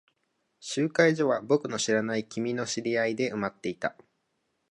[0.59, 3.95] 集会所は僕の知らない君の知り合いで埋まっていた。